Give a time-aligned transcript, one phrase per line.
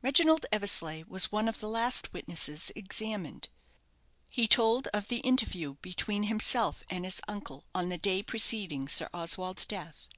[0.00, 3.50] Reginald Eversleigh was one of the last witnesses examined.
[4.30, 9.10] He told of the interview between himself and his uncle, on the day preceding Sir
[9.12, 10.08] Oswald's death.